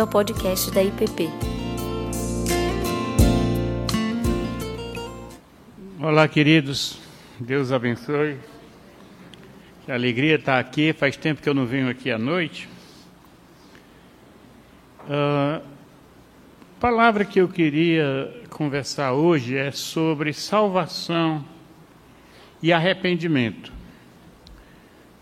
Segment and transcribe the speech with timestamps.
[0.00, 1.28] bem-vindo ao podcast da IPP.
[6.00, 6.98] Olá, queridos.
[7.38, 8.38] Deus abençoe.
[9.84, 10.92] Que alegria estar aqui.
[10.92, 12.68] Faz tempo que eu não venho aqui à noite.
[15.08, 15.60] A
[16.78, 21.44] palavra que eu queria conversar hoje é sobre salvação
[22.62, 23.72] e arrependimento.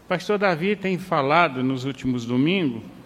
[0.07, 2.97] Pastor Davi tem falado nos últimos domingos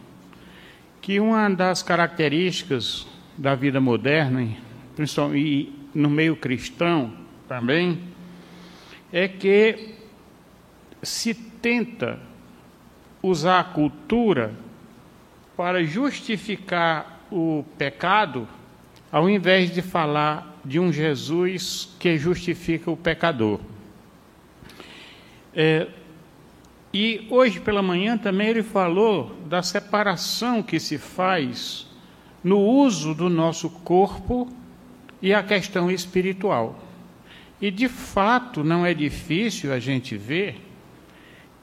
[1.03, 3.07] que uma das características
[3.37, 4.49] da vida moderna,
[4.95, 7.13] principalmente no meio cristão
[7.49, 7.99] também,
[9.13, 9.97] é que
[11.03, 12.21] se tenta
[13.21, 14.55] usar a cultura
[15.57, 18.47] para justificar o pecado,
[19.11, 23.59] ao invés de falar de um Jesus que justifica o pecador.
[25.53, 25.89] É,
[26.93, 31.87] e hoje pela manhã também ele falou da separação que se faz
[32.45, 34.47] no uso do nosso corpo
[35.21, 36.79] e a questão espiritual.
[37.61, 40.61] E de fato não é difícil a gente ver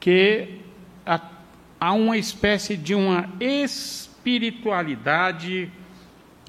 [0.00, 0.58] que
[1.78, 5.70] há uma espécie de uma espiritualidade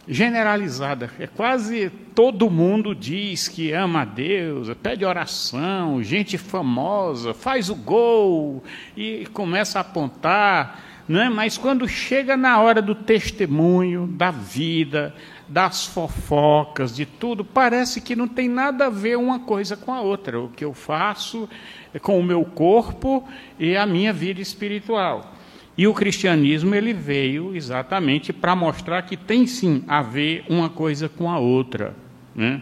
[0.08, 1.10] generalizada.
[1.20, 7.76] É quase todo mundo diz que ama a Deus, pede oração, gente famosa, faz o
[7.76, 8.64] gol
[8.96, 11.30] e começa a apontar, não é?
[11.30, 15.14] Mas quando chega na hora do testemunho, da vida,
[15.48, 20.02] das fofocas, de tudo, parece que não tem nada a ver uma coisa com a
[20.02, 20.40] outra.
[20.40, 21.50] O que eu faço
[21.94, 23.28] é com o meu corpo
[23.60, 25.34] e a minha vida espiritual.
[25.78, 31.08] E o cristianismo ele veio exatamente para mostrar que tem sim a ver uma coisa
[31.08, 31.96] com a outra.
[32.36, 32.62] Né?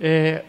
[0.00, 0.44] É,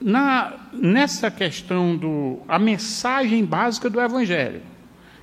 [0.00, 4.62] na, nessa questão do a mensagem básica do Evangelho.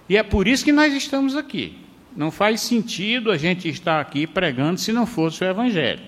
[0.08, 1.78] E é por isso que nós estamos aqui.
[2.16, 6.02] Não faz sentido a gente estar aqui pregando se não fosse o Evangelho.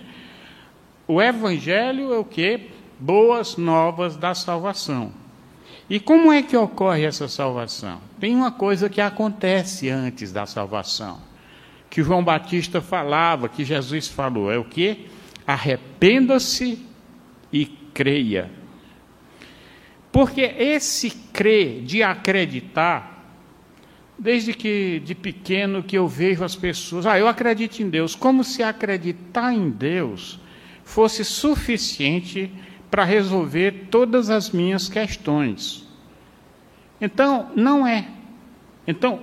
[1.07, 2.69] O Evangelho é o que?
[2.99, 5.11] Boas novas da salvação.
[5.89, 7.99] E como é que ocorre essa salvação?
[8.21, 11.19] Tem uma coisa que acontece antes da salvação,
[11.89, 15.07] que João Batista falava, que Jesus falou, é o que?
[15.47, 16.85] Arrependa-se
[17.51, 18.51] e creia.
[20.11, 23.25] Porque esse crer, de acreditar,
[24.19, 28.43] desde que de pequeno que eu vejo as pessoas, ah, eu acredito em Deus, como
[28.43, 30.39] se acreditar em Deus
[30.83, 32.51] fosse suficiente
[32.91, 35.89] para resolver todas as minhas questões.
[37.01, 38.07] Então, não é.
[38.87, 39.21] Então,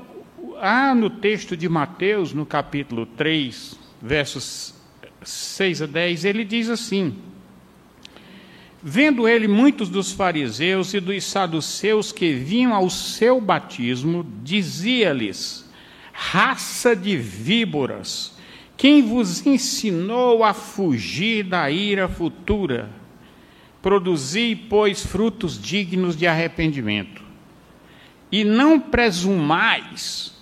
[0.61, 4.75] há no texto de Mateus, no capítulo 3, versos
[5.23, 7.17] 6 a 10, ele diz assim:
[8.83, 15.69] Vendo ele muitos dos fariseus e dos saduceus que vinham ao seu batismo, dizia-lhes:
[16.13, 18.37] Raça de víboras,
[18.77, 22.91] quem vos ensinou a fugir da ira futura?
[23.81, 27.28] Produzi, pois, frutos dignos de arrependimento.
[28.31, 30.37] E não presumais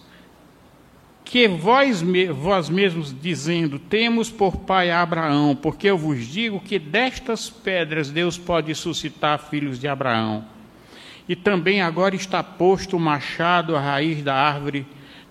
[1.25, 2.03] que vós,
[2.41, 8.39] vós mesmos dizendo, temos por pai Abraão, porque eu vos digo que destas pedras Deus
[8.39, 10.45] pode suscitar filhos de Abraão.
[11.29, 14.87] E também agora está posto o machado à raiz da árvore.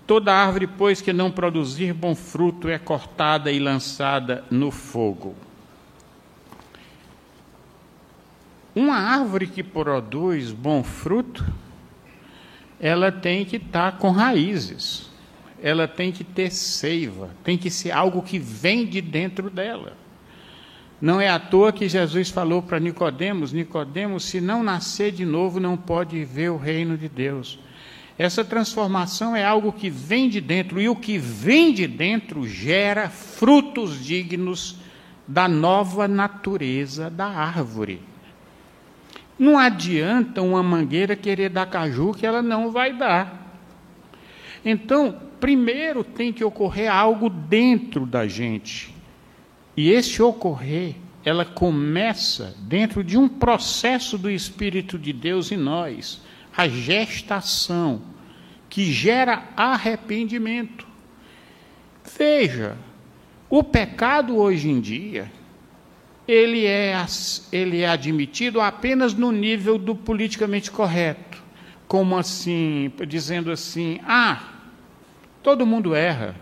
[0.06, 5.34] Toda árvore, pois, que não produzir bom fruto é cortada e lançada no fogo.
[8.74, 11.44] Uma árvore que produz bom fruto,
[12.80, 15.10] ela tem que estar tá com raízes,
[15.62, 19.96] ela tem que ter seiva, tem que ser algo que vem de dentro dela.
[21.00, 25.60] Não é à toa que Jesus falou para Nicodemos, Nicodemos, se não nascer de novo,
[25.60, 27.58] não pode ver o reino de Deus.
[28.18, 33.10] Essa transformação é algo que vem de dentro, e o que vem de dentro gera
[33.10, 34.76] frutos dignos
[35.28, 38.00] da nova natureza da árvore.
[39.38, 43.46] Não adianta uma mangueira querer dar caju que ela não vai dar.
[44.64, 48.94] Então, primeiro tem que ocorrer algo dentro da gente.
[49.76, 56.22] E esse ocorrer, ela começa dentro de um processo do Espírito de Deus em nós,
[56.56, 58.00] a gestação,
[58.70, 60.86] que gera arrependimento.
[62.16, 62.76] Veja,
[63.50, 65.30] o pecado hoje em dia,
[66.26, 67.04] ele é,
[67.52, 71.42] ele é admitido apenas no nível do politicamente correto.
[71.86, 72.92] Como assim?
[73.06, 74.42] Dizendo assim: ah,
[75.42, 76.34] todo mundo erra,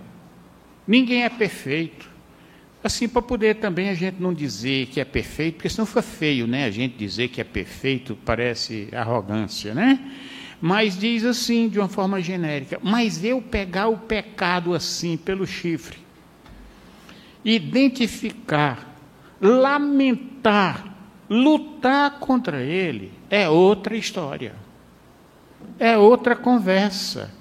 [0.86, 2.14] ninguém é perfeito.
[2.82, 6.46] Assim, para poder também a gente não dizer que é perfeito, porque senão fica feio,
[6.46, 6.66] né?
[6.66, 9.98] A gente dizer que é perfeito parece arrogância, né?
[10.60, 15.98] Mas diz assim, de uma forma genérica: mas eu pegar o pecado assim, pelo chifre,
[17.44, 18.93] identificar,
[19.40, 20.84] lamentar,
[21.28, 24.54] lutar contra ele, é outra história.
[25.78, 27.32] É outra conversa.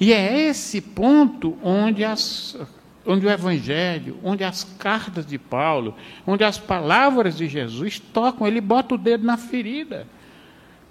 [0.00, 2.56] E é esse ponto onde, as,
[3.04, 5.94] onde o Evangelho, onde as cartas de Paulo,
[6.26, 10.06] onde as palavras de Jesus tocam, ele bota o dedo na ferida.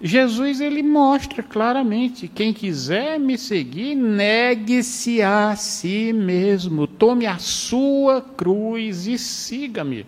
[0.00, 8.20] Jesus ele mostra claramente: quem quiser me seguir, negue-se a si mesmo, tome a sua
[8.20, 10.06] cruz e siga-me.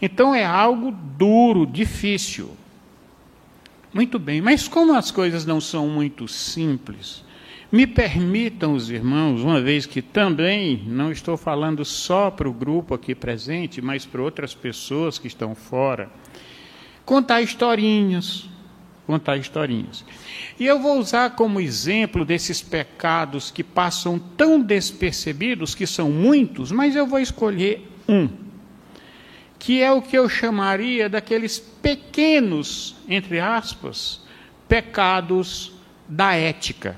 [0.00, 2.50] Então é algo duro, difícil.
[3.92, 7.24] Muito bem, mas como as coisas não são muito simples,
[7.70, 12.94] me permitam os irmãos, uma vez que também não estou falando só para o grupo
[12.94, 16.10] aqui presente, mas para outras pessoas que estão fora,
[17.04, 18.48] contar historinhas,
[19.06, 20.04] contar historinhas.
[20.58, 26.70] E eu vou usar como exemplo desses pecados que passam tão despercebidos, que são muitos,
[26.70, 28.28] mas eu vou escolher um,
[29.58, 34.20] que é o que eu chamaria daqueles pequenos, entre aspas,
[34.68, 35.72] pecados
[36.08, 36.96] da ética.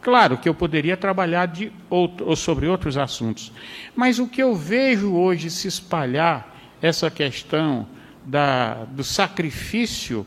[0.00, 3.52] Claro que eu poderia trabalhar de outro, sobre outros assuntos,
[3.94, 7.86] mas o que eu vejo hoje se espalhar, essa questão
[8.24, 10.24] da, do sacrifício,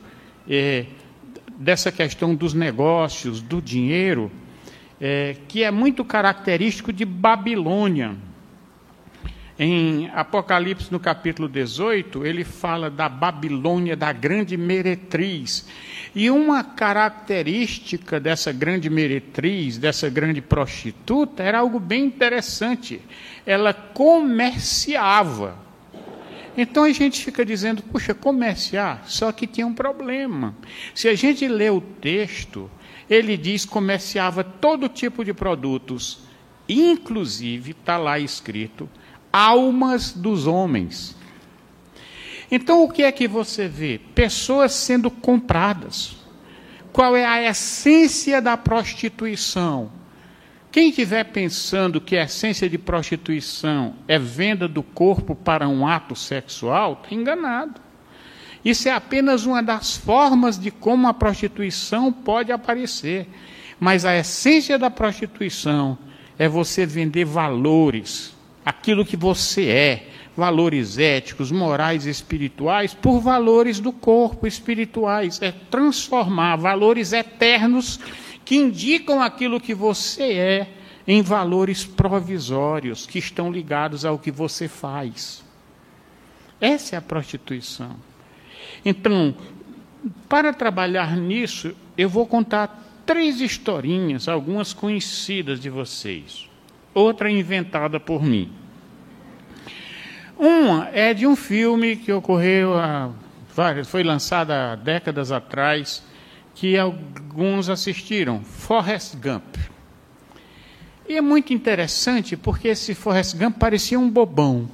[0.50, 0.86] é,
[1.58, 4.32] dessa questão dos negócios, do dinheiro,
[5.00, 8.16] é, que é muito característico de Babilônia.
[9.64, 15.68] Em Apocalipse, no capítulo 18, ele fala da Babilônia, da grande meretriz.
[16.16, 23.00] E uma característica dessa grande meretriz, dessa grande prostituta, era algo bem interessante.
[23.46, 25.56] Ela comerciava.
[26.58, 30.56] Então a gente fica dizendo, puxa, comerciar, só que tinha um problema.
[30.96, 32.68] Se a gente lê o texto,
[33.08, 36.24] ele diz comerciava todo tipo de produtos,
[36.68, 38.90] inclusive, está lá escrito,
[39.32, 41.16] almas dos homens.
[42.52, 44.00] Então, o que é que você vê?
[44.14, 46.18] Pessoas sendo compradas.
[46.92, 49.90] Qual é a essência da prostituição?
[50.72, 56.16] Quem estiver pensando que a essência de prostituição é venda do corpo para um ato
[56.16, 57.80] sexual, está enganado.
[58.64, 63.28] Isso é apenas uma das formas de como a prostituição pode aparecer.
[63.80, 65.98] Mas a essência da prostituição
[66.38, 68.34] é você vender valores,
[68.72, 75.42] aquilo que você é, valores éticos, morais espirituais, por valores do corpo espirituais.
[75.42, 78.00] É transformar valores eternos
[78.46, 80.68] que indicam aquilo que você é
[81.06, 85.44] em valores provisórios que estão ligados ao que você faz.
[86.60, 87.96] Essa é a prostituição.
[88.86, 89.36] Então,
[90.30, 96.50] para trabalhar nisso, eu vou contar três historinhas, algumas conhecidas de vocês
[96.94, 98.50] outra inventada por mim.
[100.44, 103.12] Uma é de um filme que ocorreu há
[103.86, 106.04] foi lançado há décadas atrás,
[106.56, 109.56] que alguns assistiram, Forrest Gump.
[111.08, 114.68] E é muito interessante porque esse Forrest Gump parecia um bobão.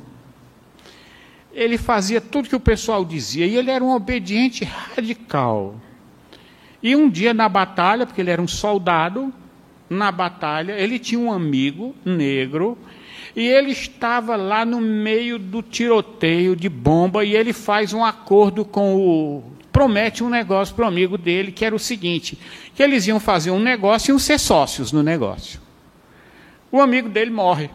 [1.51, 5.75] Ele fazia tudo que o pessoal dizia e ele era um obediente radical.
[6.81, 9.33] E um dia na batalha, porque ele era um soldado,
[9.89, 12.77] na batalha, ele tinha um amigo negro
[13.37, 18.65] e ele estava lá no meio do tiroteio de bomba e ele faz um acordo
[18.65, 22.35] com o promete um negócio para o amigo dele que era o seguinte,
[22.73, 25.61] que eles iam fazer um negócio e iam ser sócios no negócio.
[26.71, 27.69] O amigo dele morre.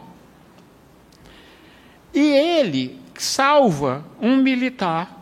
[2.13, 5.17] E ele salva um militar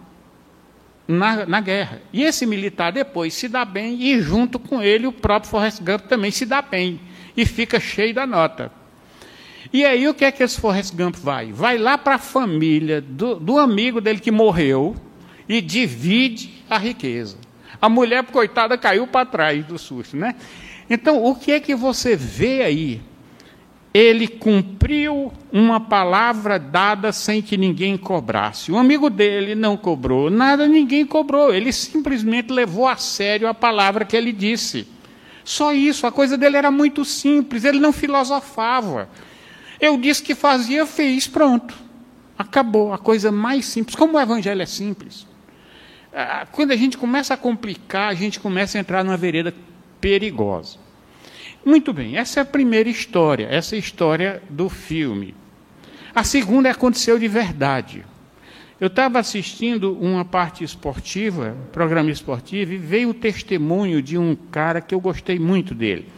[1.07, 2.01] na, na guerra.
[2.15, 6.07] E esse militar depois se dá bem, e junto com ele o próprio Forrest Gump
[6.07, 6.99] também se dá bem,
[7.37, 8.80] e fica cheio da nota.
[9.73, 11.53] E aí o que é que esse Forrest Gump vai?
[11.53, 14.97] Vai lá para a família do, do amigo dele que morreu
[15.49, 17.37] e divide a riqueza.
[17.81, 20.35] A mulher, coitada, caiu para trás do susto, né?
[20.89, 23.01] Então, o que é que você vê aí?
[23.93, 28.71] ele cumpriu uma palavra dada sem que ninguém cobrasse.
[28.71, 31.53] O amigo dele não cobrou nada, ninguém cobrou.
[31.53, 34.87] Ele simplesmente levou a sério a palavra que ele disse.
[35.43, 39.09] Só isso, a coisa dele era muito simples, ele não filosofava.
[39.81, 41.75] Eu disse que fazia, fez, pronto.
[42.39, 43.97] Acabou, a coisa mais simples.
[43.97, 45.27] Como o evangelho é simples.
[46.13, 49.55] Ah, quando a gente começa a complicar, a gente começa a entrar numa vereda
[50.01, 50.79] perigosa.
[51.65, 55.35] Muito bem, essa é a primeira história, essa é a história do filme.
[56.15, 58.05] A segunda aconteceu de verdade.
[58.81, 64.81] Eu estava assistindo uma parte esportiva, programa esportivo, e veio o testemunho de um cara
[64.81, 66.09] que eu gostei muito dele.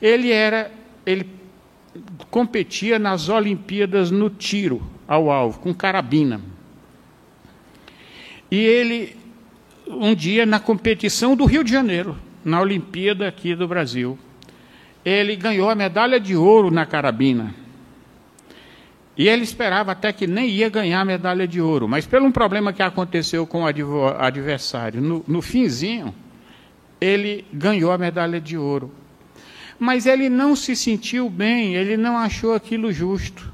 [0.00, 0.70] Ele era,
[1.04, 1.24] ele
[2.30, 6.40] competia nas Olimpíadas no tiro ao alvo, com carabina.
[8.50, 9.16] E ele,
[9.86, 14.18] um dia, na competição do Rio de Janeiro, na Olimpíada aqui do Brasil,
[15.04, 17.54] ele ganhou a medalha de ouro na carabina.
[19.16, 22.32] E ele esperava até que nem ia ganhar a medalha de ouro, mas pelo um
[22.32, 23.66] problema que aconteceu com o
[24.18, 26.14] adversário, no, no finzinho,
[27.00, 28.92] ele ganhou a medalha de ouro.
[29.78, 33.52] Mas ele não se sentiu bem, ele não achou aquilo justo.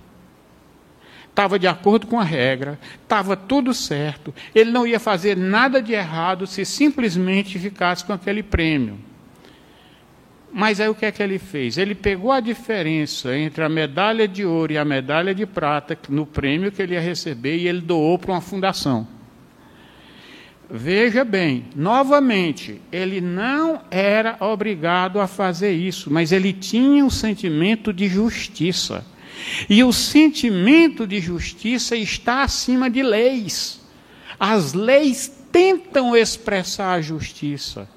[1.28, 5.94] Estava de acordo com a regra, estava tudo certo, ele não ia fazer nada de
[5.94, 8.98] errado se simplesmente ficasse com aquele prêmio.
[10.52, 11.78] Mas aí o que é que ele fez?
[11.78, 16.26] Ele pegou a diferença entre a medalha de ouro e a medalha de prata no
[16.26, 19.08] prêmio que ele ia receber e ele doou para uma fundação.
[20.70, 27.92] Veja bem, novamente, ele não era obrigado a fazer isso, mas ele tinha um sentimento
[27.92, 29.04] de justiça.
[29.68, 33.80] E o sentimento de justiça está acima de leis.
[34.38, 37.88] As leis tentam expressar a justiça.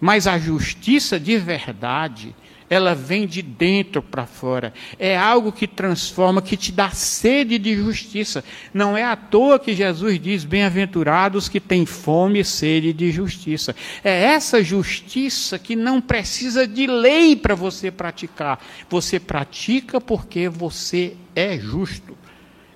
[0.00, 2.34] Mas a justiça de verdade,
[2.70, 4.72] ela vem de dentro para fora.
[4.98, 8.44] É algo que transforma, que te dá sede de justiça.
[8.74, 13.74] Não é à toa que Jesus diz: Bem-aventurados que têm fome e sede de justiça.
[14.04, 18.62] É essa justiça que não precisa de lei para você praticar.
[18.90, 22.16] Você pratica porque você é justo.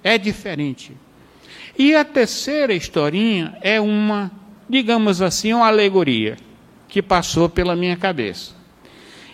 [0.03, 0.93] É diferente.
[1.79, 4.31] E a terceira historinha é uma,
[4.69, 6.37] digamos assim, uma alegoria
[6.89, 8.62] que passou pela minha cabeça.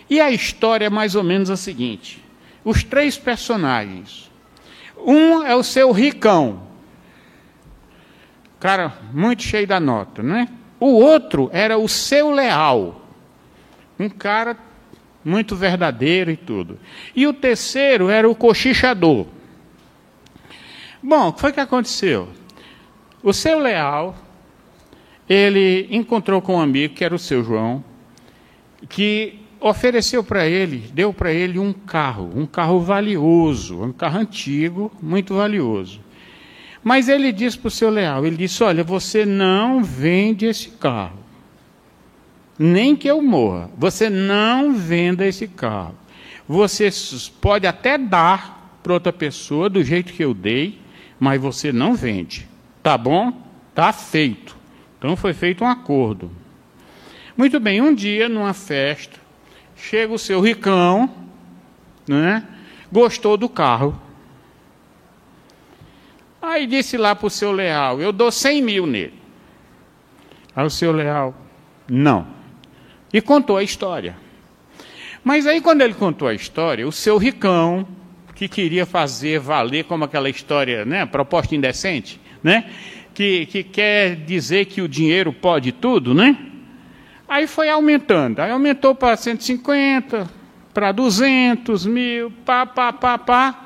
[0.09, 2.23] E a história é mais ou menos a seguinte:
[2.63, 4.29] os três personagens.
[4.97, 6.61] Um é o seu ricão,
[8.59, 10.49] cara muito cheio da nota, né?
[10.79, 13.01] O outro era o seu leal,
[13.97, 14.57] um cara
[15.23, 16.79] muito verdadeiro e tudo.
[17.15, 19.27] E o terceiro era o cochichador.
[21.01, 22.27] Bom, o que foi que aconteceu?
[23.23, 24.15] O seu leal
[25.27, 27.83] ele encontrou com um amigo, que era o seu João,
[28.87, 34.91] que ofereceu para ele, deu para ele um carro, um carro valioso, um carro antigo,
[35.01, 35.99] muito valioso.
[36.83, 41.19] Mas ele disse para o seu Leal, ele disse, olha, você não vende esse carro.
[42.57, 43.69] Nem que eu morra.
[43.77, 45.95] Você não venda esse carro.
[46.47, 46.89] Você
[47.41, 50.79] pode até dar para outra pessoa do jeito que eu dei,
[51.19, 52.47] mas você não vende.
[52.81, 53.33] Tá bom?
[53.75, 54.57] Tá feito.
[54.97, 56.31] Então foi feito um acordo.
[57.37, 59.19] Muito bem, um dia, numa festa,
[59.79, 61.09] chega o seu ricão,
[62.07, 62.45] né?
[62.91, 63.99] gostou do carro.
[66.41, 69.13] Aí disse lá para o seu Leal, eu dou 100 mil nele.
[70.55, 71.33] Aí o seu Leal,
[71.87, 72.27] não.
[73.13, 74.15] E contou a história.
[75.23, 77.87] Mas aí quando ele contou a história, o seu ricão,
[78.35, 82.69] que queria fazer valer como aquela história, né, proposta indecente, né?
[83.19, 86.37] que, que quer dizer que o dinheiro pode tudo, né?
[87.29, 88.39] Aí foi aumentando.
[88.39, 90.27] Aí aumentou para 150,
[90.73, 93.65] para 200 mil, pá, pá, pá, pá.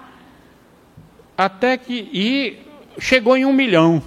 [1.38, 2.10] Até que.
[2.14, 2.60] E
[3.00, 4.04] chegou em um milhão.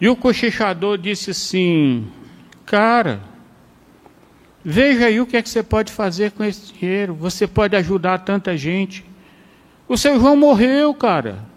[0.00, 2.06] E o cochichador disse assim:
[2.64, 3.20] Cara,
[4.64, 7.12] veja aí o que é que você pode fazer com esse dinheiro.
[7.14, 9.04] Você pode ajudar tanta gente.
[9.88, 11.52] O seu João morreu, cara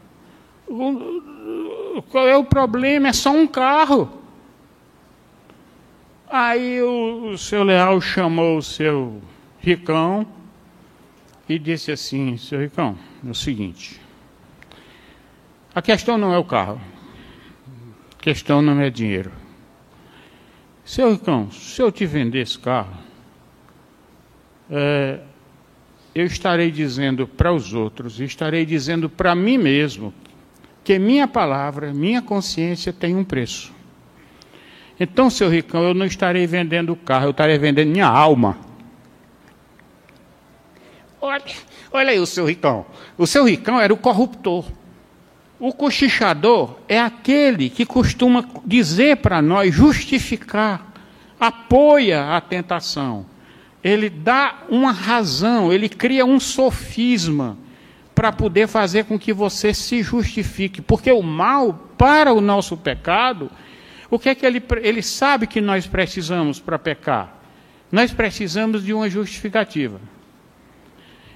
[2.09, 3.09] qual é o problema?
[3.09, 4.16] É só um carro.
[6.29, 9.21] Aí o, o seu Leal chamou o seu
[9.59, 10.27] Ricão
[11.47, 14.01] e disse assim: Seu Ricão, é o seguinte.
[15.73, 16.81] A questão não é o carro.
[18.19, 19.31] A questão não é dinheiro.
[20.83, 22.97] Seu Ricão, se eu te vender esse carro,
[24.69, 25.19] é,
[26.13, 30.13] eu estarei dizendo para os outros, estarei dizendo para mim mesmo
[30.83, 33.76] que minha palavra, minha consciência tem um preço.
[34.99, 38.57] Então, seu ricão, eu não estarei vendendo o carro, eu estarei vendendo minha alma.
[41.21, 41.43] Olha,
[41.91, 42.85] olha aí o seu ricão.
[43.17, 44.65] O seu ricão era o corruptor.
[45.59, 50.93] O cochichador é aquele que costuma dizer para nós, justificar,
[51.39, 53.25] apoia a tentação.
[53.83, 57.57] Ele dá uma razão, ele cria um sofisma
[58.13, 60.81] para poder fazer com que você se justifique.
[60.81, 63.49] Porque o mal, para o nosso pecado,
[64.09, 67.35] o que é que ele, ele sabe que nós precisamos para pecar?
[67.91, 69.99] Nós precisamos de uma justificativa.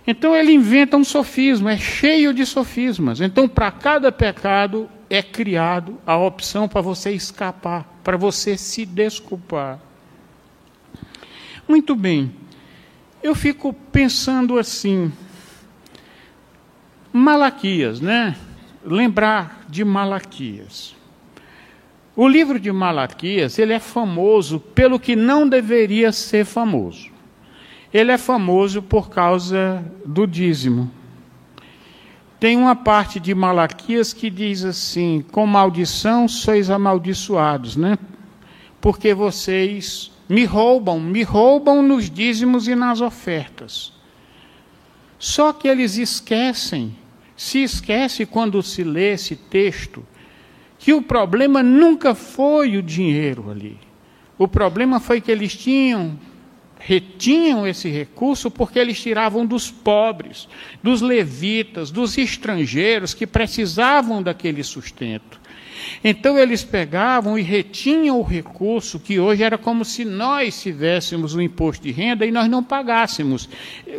[0.05, 3.21] Então ele inventa um sofisma, é cheio de sofismas.
[3.21, 9.79] Então, para cada pecado, é criado a opção para você escapar, para você se desculpar.
[11.67, 12.33] Muito bem,
[13.21, 15.11] eu fico pensando assim,
[17.13, 18.35] Malaquias, né?
[18.83, 20.95] Lembrar de Malaquias.
[22.15, 27.09] O livro de Malaquias, ele é famoso pelo que não deveria ser famoso.
[27.93, 30.91] Ele é famoso por causa do dízimo.
[32.39, 37.97] Tem uma parte de Malaquias que diz assim: com maldição sois amaldiçoados, né?
[38.81, 43.93] Porque vocês me roubam, me roubam nos dízimos e nas ofertas.
[45.19, 46.95] Só que eles esquecem,
[47.37, 50.03] se esquece quando se lê esse texto,
[50.81, 53.77] que o problema nunca foi o dinheiro ali.
[54.35, 56.19] O problema foi que eles tinham
[56.79, 60.49] retinham esse recurso porque eles tiravam dos pobres,
[60.81, 65.39] dos levitas, dos estrangeiros que precisavam daquele sustento.
[66.03, 71.41] Então eles pegavam e retinham o recurso, que hoje era como se nós tivéssemos o
[71.41, 73.49] imposto de renda e nós não pagássemos.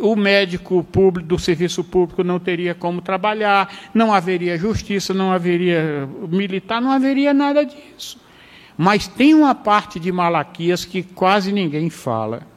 [0.01, 6.07] O médico público do serviço público não teria como trabalhar, não haveria justiça, não haveria
[6.29, 8.21] militar, não haveria nada disso.
[8.77, 12.53] Mas tem uma parte de Malaquias que quase ninguém fala.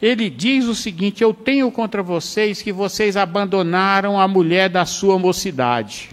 [0.00, 5.16] Ele diz o seguinte: Eu tenho contra vocês que vocês abandonaram a mulher da sua
[5.16, 6.10] mocidade.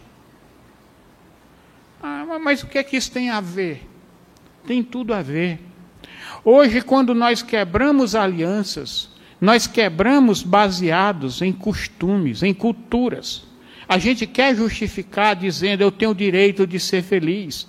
[2.31, 3.89] Ah, mas o que é que isso tem a ver?
[4.67, 5.59] Tem tudo a ver.
[6.45, 9.09] Hoje, quando nós quebramos alianças,
[9.41, 13.45] nós quebramos baseados em costumes, em culturas.
[13.87, 17.67] A gente quer justificar dizendo eu tenho o direito de ser feliz.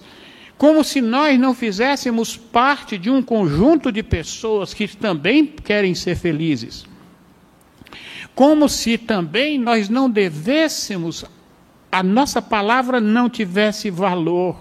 [0.59, 6.17] Como se nós não fizéssemos parte de um conjunto de pessoas que também querem ser
[6.17, 6.85] felizes.
[8.35, 11.25] Como se também nós não devêssemos
[11.91, 14.57] a nossa palavra não tivesse valor.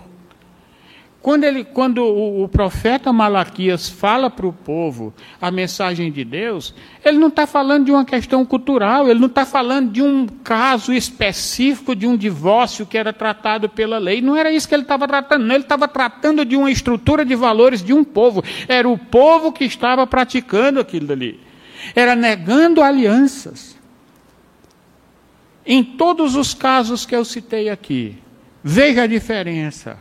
[1.22, 6.74] Quando, ele, quando o, o profeta Malaquias fala para o povo a mensagem de Deus,
[7.04, 10.94] ele não está falando de uma questão cultural, ele não está falando de um caso
[10.94, 14.22] específico de um divórcio que era tratado pela lei.
[14.22, 17.84] Não era isso que ele estava tratando, ele estava tratando de uma estrutura de valores
[17.84, 18.42] de um povo.
[18.66, 21.38] Era o povo que estava praticando aquilo dali.
[21.94, 23.79] Era negando alianças.
[25.66, 28.18] Em todos os casos que eu citei aqui,
[28.64, 29.98] veja a diferença.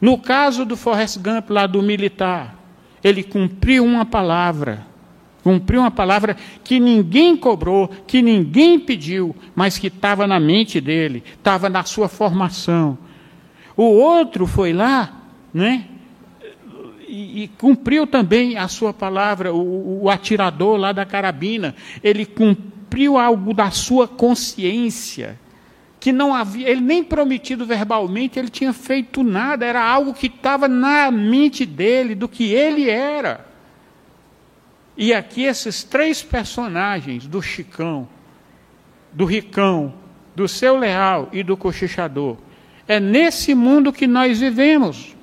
[0.00, 2.58] No caso do Forrest Gump, lá do militar,
[3.02, 4.86] ele cumpriu uma palavra.
[5.42, 11.22] Cumpriu uma palavra que ninguém cobrou, que ninguém pediu, mas que estava na mente dele,
[11.36, 12.96] estava na sua formação.
[13.76, 15.20] O outro foi lá,
[15.52, 15.86] né?
[17.06, 23.18] E, cumpriu também a sua palavra, o, o, atirador lá da carabina, ele cumpriu cumpriu
[23.18, 25.36] algo da sua consciência,
[25.98, 30.68] que não havia, ele nem prometido verbalmente, ele tinha feito nada, era algo que estava
[30.68, 33.44] na mente dele, do que ele era.
[34.96, 38.06] E aqui esses três personagens do Chicão,
[39.12, 39.92] do Ricão,
[40.36, 42.36] do seu leal e do cochichador,
[42.86, 45.16] é nesse mundo que nós vivemos.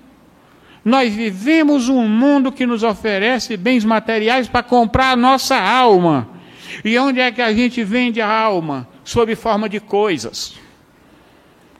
[0.83, 6.30] Nós vivemos um mundo que nos oferece bens materiais para comprar a nossa alma.
[6.83, 8.87] E onde é que a gente vende a alma?
[9.03, 10.55] Sob forma de coisas.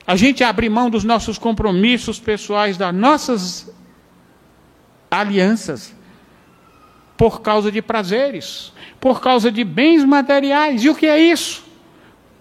[0.05, 3.71] A gente abre mão dos nossos compromissos pessoais, das nossas
[5.09, 5.95] alianças,
[7.17, 10.83] por causa de prazeres, por causa de bens materiais.
[10.83, 11.63] E o que é isso?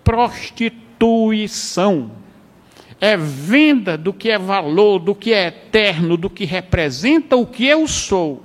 [0.02, 2.12] Prostituição.
[3.00, 7.64] É venda do que é valor, do que é eterno, do que representa o que
[7.64, 8.42] eu sou,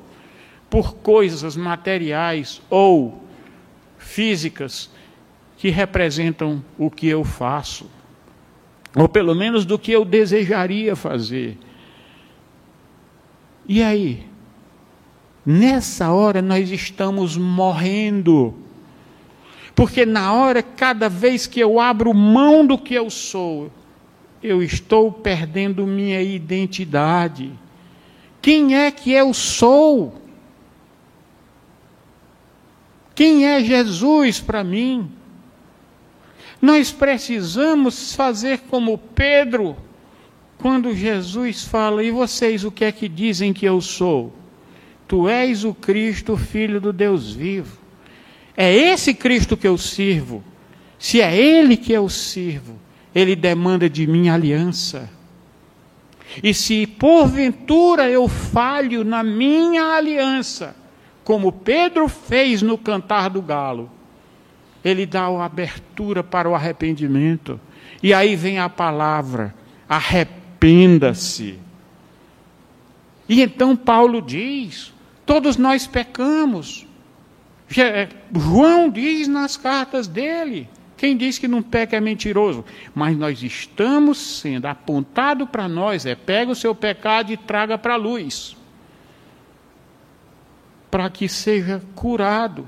[0.69, 3.24] por coisas materiais ou
[4.05, 4.89] físicas
[5.57, 7.89] que representam o que eu faço,
[8.95, 11.57] ou pelo menos do que eu desejaria fazer.
[13.67, 14.25] E aí?
[15.45, 18.53] Nessa hora nós estamos morrendo.
[19.73, 23.69] Porque na hora, cada vez que eu abro mão do que eu sou,
[24.41, 27.51] eu estou perdendo minha identidade.
[28.41, 30.24] Quem é que eu sou?
[33.15, 35.09] Quem é Jesus para mim?
[36.61, 39.77] Nós precisamos fazer como Pedro,
[40.57, 44.33] quando Jesus fala: E vocês o que é que dizem que eu sou?
[45.07, 47.77] Tu és o Cristo, filho do Deus vivo.
[48.57, 50.43] É esse Cristo que eu sirvo.
[50.97, 52.79] Se é Ele que eu sirvo,
[53.13, 55.09] Ele demanda de mim aliança.
[56.43, 60.75] E se porventura eu falho na minha aliança,
[61.25, 63.89] como Pedro fez no cantar do galo.
[64.83, 67.59] Ele dá a abertura para o arrependimento.
[68.01, 69.53] E aí vem a palavra:
[69.89, 71.59] arrependa-se.
[73.27, 74.93] E então Paulo diz:
[75.25, 76.85] todos nós pecamos.
[77.75, 82.63] É, João diz nas cartas dele: quem diz que não peca é mentiroso.
[82.93, 87.95] Mas nós estamos sendo apontado para nós: é pega o seu pecado e traga para
[87.95, 88.55] a luz.
[90.95, 92.65] Para que seja curado,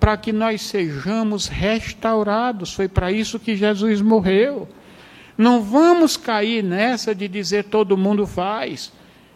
[0.00, 2.72] para que nós sejamos restaurados.
[2.72, 4.66] Foi para isso que Jesus morreu.
[5.36, 8.90] Não vamos cair nessa de dizer todo mundo faz.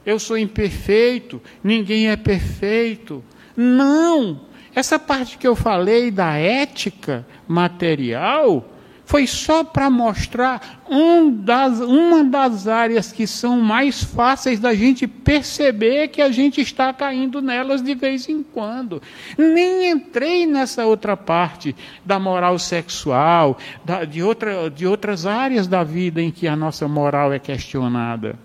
[0.06, 3.22] Eu sou imperfeito, ninguém é perfeito.
[3.54, 4.40] Não!
[4.74, 8.69] Essa parte que eu falei da ética material
[9.10, 15.08] foi só para mostrar um das, uma das áreas que são mais fáceis da gente
[15.08, 19.02] perceber que a gente está caindo nelas de vez em quando.
[19.36, 21.74] Nem entrei nessa outra parte
[22.06, 26.86] da moral sexual, da, de, outra, de outras áreas da vida em que a nossa
[26.86, 28.38] moral é questionada.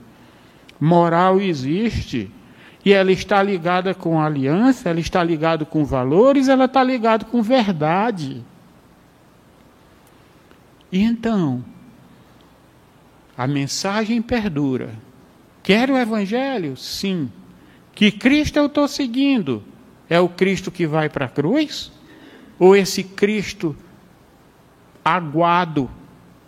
[0.81, 2.31] Moral existe.
[2.83, 7.43] E ela está ligada com aliança, ela está ligada com valores, ela está ligada com
[7.43, 8.43] verdade.
[10.95, 11.61] E então,
[13.37, 14.95] a mensagem perdura.
[15.61, 16.77] Quero o Evangelho?
[16.77, 17.29] Sim.
[17.93, 19.61] Que Cristo eu estou seguindo?
[20.09, 21.91] É o Cristo que vai para a cruz?
[22.57, 23.75] Ou esse Cristo
[25.03, 25.91] aguado,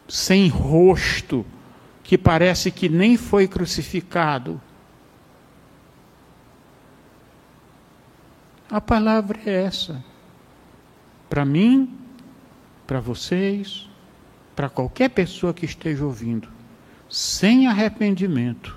[0.07, 1.45] sem rosto,
[2.01, 4.61] que parece que nem foi crucificado?
[8.71, 10.01] A palavra é essa.
[11.29, 11.93] Para mim,
[12.87, 13.86] para vocês,
[14.57, 16.49] para qualquer pessoa que esteja ouvindo,
[17.07, 18.75] sem arrependimento,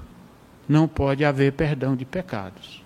[0.68, 2.84] não pode haver perdão de pecados.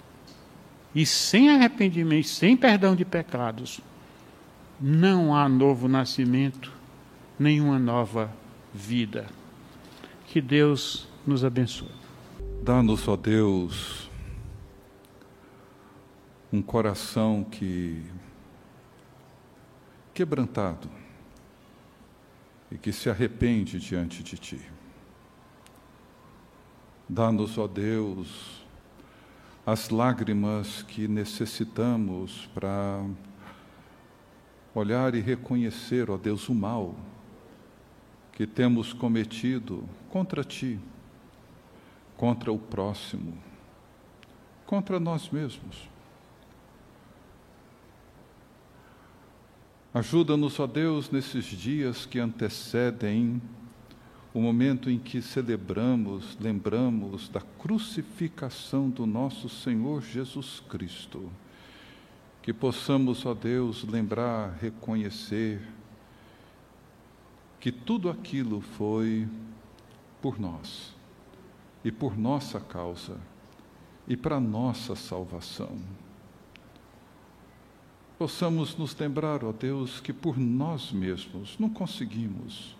[0.94, 3.80] E sem arrependimento, sem perdão de pecados,
[4.80, 6.72] não há novo nascimento,
[7.37, 8.30] nenhuma nova
[8.72, 9.26] vida.
[10.28, 11.90] Que Deus nos abençoe.
[12.62, 14.09] Dá-nos, ó Deus,
[16.52, 18.04] um coração que
[20.14, 20.88] quebrantado
[22.74, 24.60] e que se arrepende diante de ti.
[27.08, 28.64] Dá-nos, ó Deus,
[29.64, 33.04] as lágrimas que necessitamos para
[34.74, 36.96] olhar e reconhecer, ó Deus, o mal
[38.32, 40.80] que temos cometido contra ti,
[42.16, 43.38] contra o próximo,
[44.66, 45.93] contra nós mesmos.
[49.94, 53.40] Ajuda-nos, ó Deus, nesses dias que antecedem
[54.35, 61.30] o momento em que celebramos, lembramos da crucificação do nosso Senhor Jesus Cristo.
[62.42, 65.62] Que possamos, ó Deus, lembrar, reconhecer
[67.61, 69.28] que tudo aquilo foi
[70.20, 70.92] por nós
[71.85, 73.16] e por nossa causa
[74.09, 75.78] e para nossa salvação
[78.24, 82.74] possamos nos lembrar, ó Deus, que por nós mesmos não conseguimos,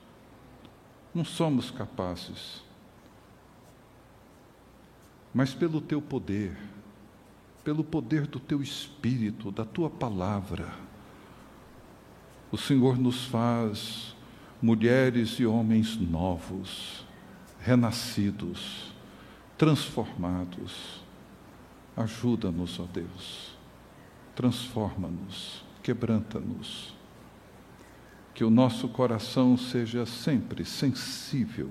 [1.15, 2.63] não somos capazes,
[5.35, 6.57] mas pelo Teu poder,
[7.63, 10.75] pelo poder do Teu Espírito, da Tua palavra,
[12.51, 14.17] o Senhor nos faz
[14.63, 17.05] mulheres e homens novos,
[17.61, 18.95] renascidos,
[19.59, 21.03] transformados.
[21.95, 23.54] Ajuda-nos, ó Deus
[24.35, 26.95] transforma-nos, quebranta-nos.
[28.35, 31.71] Que o nosso coração seja sempre sensível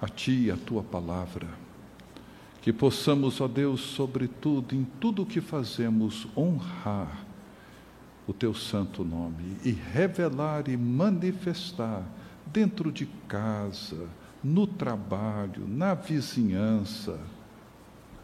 [0.00, 1.48] a Ti e a Tua palavra.
[2.62, 7.24] Que possamos, ó Deus, sobretudo, em tudo o que fazemos, honrar
[8.26, 12.04] o Teu santo nome e revelar e manifestar
[12.46, 14.08] dentro de casa,
[14.42, 17.18] no trabalho, na vizinhança,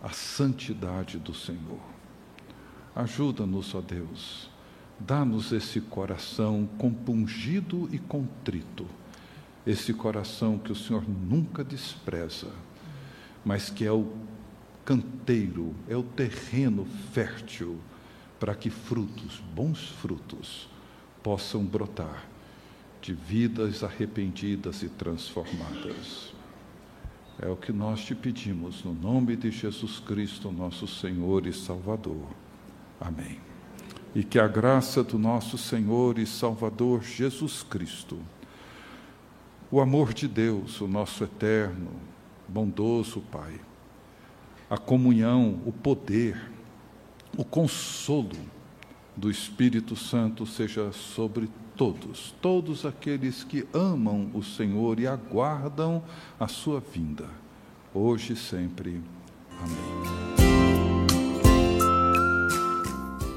[0.02, 1.80] a santidade do Senhor.
[2.94, 4.50] Ajuda-nos, ó Deus.
[4.98, 8.86] Dá-nos esse coração compungido e contrito,
[9.66, 12.48] esse coração que o Senhor nunca despreza,
[13.44, 14.12] mas que é o
[14.84, 17.78] canteiro, é o terreno fértil
[18.38, 20.68] para que frutos, bons frutos,
[21.22, 22.26] possam brotar
[23.00, 26.32] de vidas arrependidas e transformadas.
[27.40, 32.41] É o que nós te pedimos, no nome de Jesus Cristo, nosso Senhor e Salvador.
[33.02, 33.40] Amém.
[34.14, 38.18] E que a graça do nosso Senhor e Salvador Jesus Cristo,
[39.70, 41.90] o amor de Deus, o nosso eterno,
[42.46, 43.60] bondoso Pai,
[44.70, 46.40] a comunhão, o poder,
[47.36, 48.36] o consolo
[49.16, 56.02] do Espírito Santo seja sobre todos, todos aqueles que amam o Senhor e aguardam
[56.38, 57.28] a sua vinda,
[57.92, 59.02] hoje e sempre.
[59.58, 60.21] Amém.